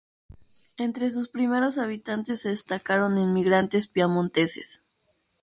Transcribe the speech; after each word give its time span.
Entre 0.77 1.11
sus 1.11 1.27
primeros 1.27 1.77
habitantes 1.77 2.41
se 2.41 2.49
destacaron 2.49 3.19
inmigrantes 3.19 3.85
piamonteses. 3.85 4.83